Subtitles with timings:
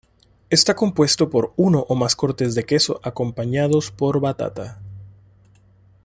[0.49, 4.81] Está compuesto por uno o más cortes de queso, acompañados por batata.